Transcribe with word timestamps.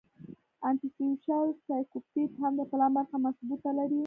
انټي 0.67 0.87
سوشل 0.97 1.47
سايکوپېت 1.67 2.31
هم 2.41 2.53
د 2.59 2.61
پلان 2.71 2.91
برخه 2.97 3.15
مضبوطه 3.25 3.69
لري 3.79 3.99